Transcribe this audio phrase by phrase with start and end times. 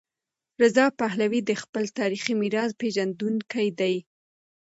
[0.61, 3.95] رضا پهلوي د خپل تاریخي میراث پیژندونکی دی.